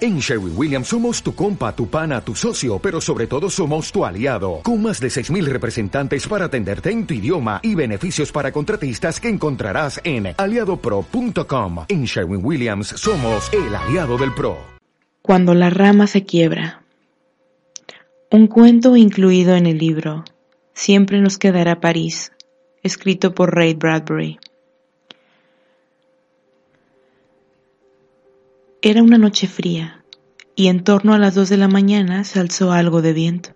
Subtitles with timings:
[0.00, 4.04] En Sherwin Williams somos tu compa, tu pana, tu socio, pero sobre todo somos tu
[4.04, 9.18] aliado, con más de 6.000 representantes para atenderte en tu idioma y beneficios para contratistas
[9.18, 11.86] que encontrarás en aliadopro.com.
[11.88, 14.58] En Sherwin Williams somos el aliado del PRO.
[15.22, 16.82] Cuando la rama se quiebra.
[18.30, 20.24] Un cuento incluido en el libro
[20.76, 22.32] Siempre nos quedará París,
[22.82, 24.38] escrito por Ray Bradbury.
[28.88, 30.04] Era una noche fría,
[30.54, 33.50] y en torno a las dos de la mañana se alzó algo de viento.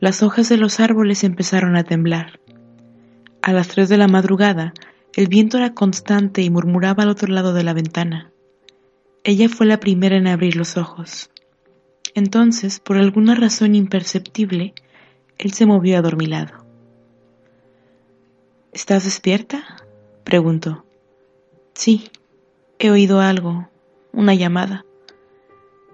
[0.00, 2.40] Las hojas de los árboles empezaron a temblar.
[3.42, 4.74] A las tres de la madrugada,
[5.14, 8.32] el viento era constante y murmuraba al otro lado de la ventana.
[9.22, 11.30] Ella fue la primera en abrir los ojos.
[12.16, 14.74] Entonces, por alguna razón imperceptible,
[15.38, 16.66] él se movió adormilado.
[18.72, 19.76] ¿Estás despierta?
[20.24, 20.84] preguntó.
[21.74, 22.10] Sí,
[22.80, 23.68] he oído algo,
[24.12, 24.84] una llamada.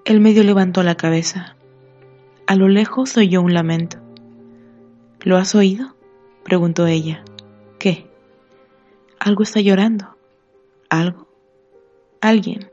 [0.04, 1.56] El medio levantó la cabeza.
[2.46, 3.98] A lo lejos oyó un lamento.
[5.20, 5.96] ¿Lo has oído?
[6.44, 7.24] preguntó ella.
[7.78, 8.10] ¿Qué?
[9.18, 10.16] Algo está llorando.
[10.90, 11.28] ¿Algo?
[12.20, 12.70] Alguien.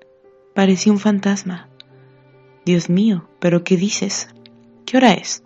[0.54, 1.70] Parecía un fantasma.
[2.66, 4.30] Dios mío, ¿pero qué dices?
[4.86, 5.44] ¿Qué hora es?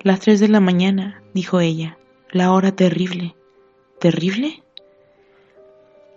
[0.00, 1.98] Las tres de la mañana, dijo ella.
[2.30, 3.36] La hora terrible.
[4.00, 4.62] ¿Terrible?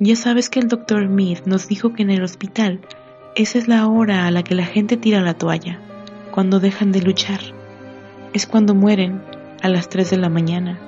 [0.02, 2.80] Ya sabes que el doctor Mead nos dijo que en el hospital
[3.36, 5.78] esa es la hora a la que la gente tira la toalla,
[6.32, 7.42] cuando dejan de luchar.
[8.32, 9.22] Es cuando mueren
[9.62, 10.80] a las 3 de la mañana.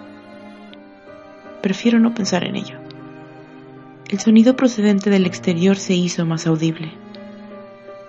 [1.62, 2.80] Prefiero no pensar en ello.
[4.10, 6.94] El sonido procedente del exterior se hizo más audible.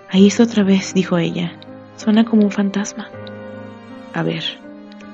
[0.09, 1.53] Ahí está otra vez, dijo ella.
[1.97, 3.09] Suena como un fantasma.
[4.13, 4.43] A ver,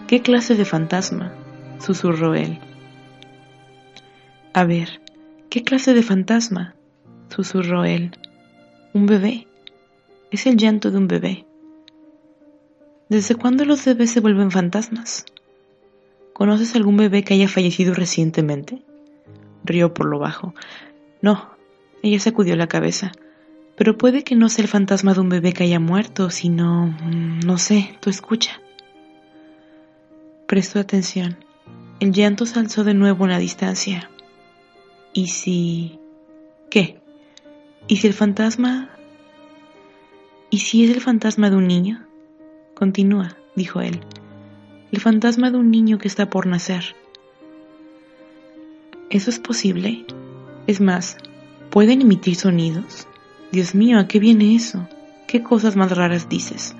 [0.08, 1.34] ¿qué clase de fantasma?
[1.80, 2.60] susurró él.
[4.54, 5.00] A ver,
[5.50, 6.76] ¿Qué clase de fantasma?
[7.30, 8.12] susurró él.
[8.94, 9.48] Un bebé.
[10.30, 11.46] Es el llanto de un bebé.
[13.10, 15.26] ¿Desde cuándo los bebés se vuelven fantasmas?
[16.34, 18.84] ¿Conoces algún bebé que haya fallecido recientemente?
[19.64, 20.54] Rió por lo bajo.
[21.24, 21.50] No,
[22.04, 23.12] ella sacudió la cabeza.
[23.76, 26.88] Pero puede que no sea el fantasma de un bebé que haya muerto, sino...
[26.88, 28.62] Mm, no sé, tú escucha.
[30.46, 31.38] Prestó atención.
[32.00, 34.12] El llanto se alzó de nuevo en la distancia.
[35.14, 36.00] ¿Y si...
[36.70, 37.00] qué?
[37.88, 38.90] ¿Y si el fantasma...
[40.52, 42.06] ¿Y si es el fantasma de un niño?
[42.74, 44.00] Continúa, dijo él.
[44.92, 46.96] El fantasma de un niño que está por nacer.
[49.10, 50.06] ¿Eso es posible?
[50.68, 51.18] Es más,
[51.70, 53.08] ¿pueden emitir sonidos?
[53.52, 54.88] Dios mío, ¿a qué viene eso?
[55.28, 56.76] ¿Qué cosas más raras dices?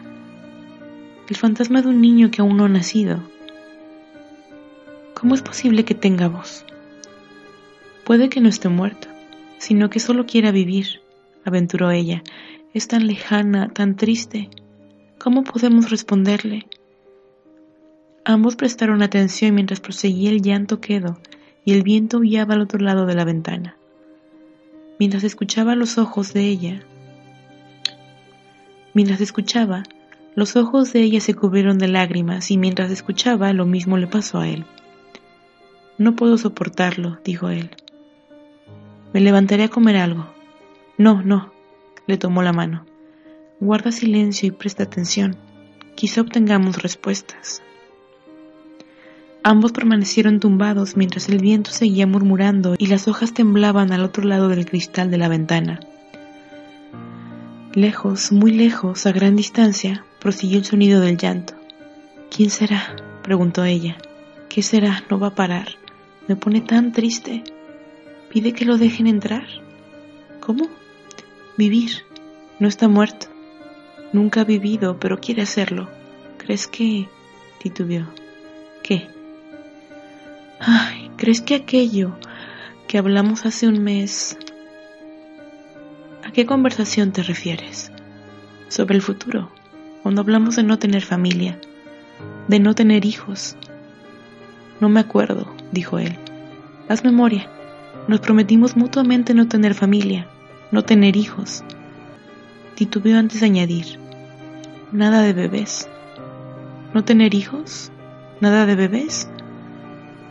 [1.28, 3.20] El fantasma de un niño que aún no ha nacido.
[5.16, 6.66] ¿Cómo es posible que tenga voz?
[8.10, 9.08] Puede que no esté muerto,
[9.60, 11.04] sino que solo quiera vivir,
[11.46, 12.24] aventuró ella.
[12.74, 14.50] Es tan lejana, tan triste.
[15.20, 16.66] ¿Cómo podemos responderle?
[18.26, 21.20] Ambos prestaron atención mientras proseguía el llanto quedo
[21.64, 23.78] y el viento guiaba al otro lado de la ventana.
[24.98, 26.82] Mientras escuchaba los ojos de ella,
[28.96, 29.84] mientras escuchaba,
[30.34, 34.40] los ojos de ella se cubrieron de lágrimas y mientras escuchaba lo mismo le pasó
[34.40, 34.66] a él.
[36.00, 37.70] No puedo soportarlo, dijo él.
[39.14, 40.28] Me levantaré a comer algo.
[40.98, 41.52] No, no,
[42.08, 42.86] le tomó la mano.
[43.60, 45.36] Guarda silencio y presta atención.
[45.96, 47.62] Quizá obtengamos respuestas.
[49.44, 54.50] Ambos permanecieron tumbados mientras el viento seguía murmurando y las hojas temblaban al otro lado
[54.50, 55.80] del cristal de la ventana.
[57.74, 61.54] Lejos, muy lejos, a gran distancia, prosiguió el sonido del llanto.
[62.36, 62.96] ¿Quién será?
[63.24, 63.98] preguntó ella.
[64.50, 65.04] ¿Qué será?
[65.10, 65.70] No va a parar.
[66.28, 67.44] Me pone tan triste.
[68.30, 69.48] Pide que lo dejen entrar.
[70.40, 70.68] ¿Cómo?
[71.58, 72.04] Vivir.
[72.60, 73.28] No está muerto.
[74.14, 75.90] Nunca ha vivido, pero quiere hacerlo.
[76.38, 77.08] ¿Crees que...
[77.62, 78.06] titubeó.
[78.84, 79.08] ¿Qué?
[80.60, 82.18] Ay, ¿crees que aquello
[82.88, 84.38] que hablamos hace un mes...
[86.24, 87.92] ¿A qué conversación te refieres?
[88.68, 89.52] Sobre el futuro,
[90.04, 91.60] cuando hablamos de no tener familia,
[92.48, 93.56] de no tener hijos.
[94.80, 96.16] No me acuerdo, dijo él.
[96.88, 97.50] Haz memoria.
[98.10, 100.26] Nos prometimos mutuamente no tener familia,
[100.72, 101.64] no tener hijos.
[102.74, 104.00] Titubeó antes de añadir,
[104.92, 105.88] nada de bebés.
[106.96, 107.92] ¿No tener hijos?
[108.42, 109.30] ¿Nada de bebés?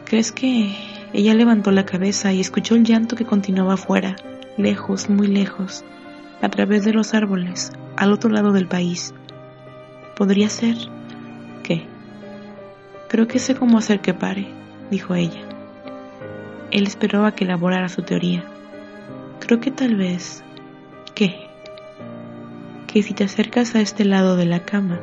[0.06, 0.75] ¿Crees que...
[1.12, 4.16] Ella levantó la cabeza y escuchó el llanto que continuaba afuera,
[4.56, 5.84] lejos, muy lejos,
[6.42, 9.14] a través de los árboles, al otro lado del país.
[10.16, 10.76] ¿Podría ser?
[11.62, 11.86] ¿Qué?
[13.08, 14.48] Creo que sé cómo hacer que pare,
[14.90, 15.57] dijo ella.
[16.70, 18.44] Él esperaba que elaborara su teoría.
[19.40, 20.42] Creo que tal vez...
[21.14, 21.48] ¿Qué?
[22.88, 24.98] que si te acercas a este lado de la cama,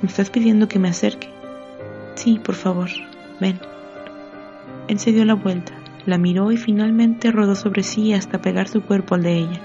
[0.00, 1.28] ¿me estás pidiendo que me acerque?
[2.14, 2.88] Sí, por favor,
[3.40, 3.58] ven.
[4.86, 5.72] Él se dio la vuelta,
[6.06, 9.60] la miró y finalmente rodó sobre sí hasta pegar su cuerpo al de ella.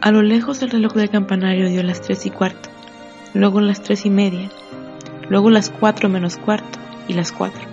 [0.00, 2.68] A lo lejos el reloj del campanario dio las tres y cuarto,
[3.34, 4.48] luego las tres y media,
[5.28, 6.78] luego las cuatro menos cuarto
[7.08, 7.69] y las cuatro.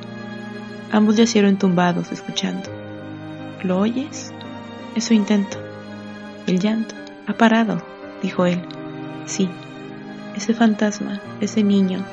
[0.92, 2.70] Ambos yacieron tumbados, escuchando.
[3.64, 4.32] ¿Lo oyes?
[4.96, 5.58] Eso intento.
[6.48, 6.96] El llanto.
[7.28, 7.84] Ha parado,
[8.22, 8.62] dijo él.
[9.26, 9.50] Sí,
[10.38, 12.06] ese fantasma, ese niño,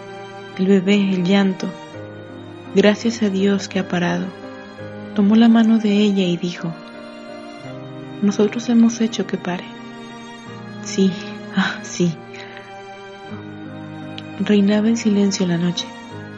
[0.58, 1.68] el bebé, el llanto.
[2.74, 4.26] Gracias a Dios que ha parado.
[5.14, 6.72] Tomó la mano de ella y dijo,
[8.22, 9.64] nosotros hemos hecho que pare.
[10.82, 11.12] Sí,
[11.54, 12.12] ah, sí.
[14.40, 15.86] Reinaba en silencio la noche.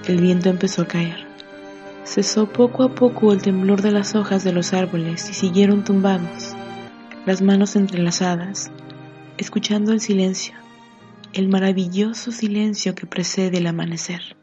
[0.07, 1.26] El viento empezó a caer.
[2.07, 6.55] Cesó poco a poco el temblor de las hojas de los árboles y siguieron tumbados,
[7.27, 8.71] las manos entrelazadas,
[9.39, 10.55] escuchando el silencio,
[11.33, 14.36] el maravilloso silencio que precede el amanecer.